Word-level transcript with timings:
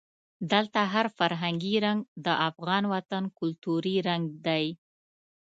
دلته 0.51 0.79
هر 0.93 1.05
فرهنګي 1.17 1.75
رنګ 1.85 1.99
د 2.25 2.27
افغان 2.49 2.83
وطن 2.93 3.23
کلتوري 3.39 3.95
رنګ 4.07 4.23
دی. 4.45 4.65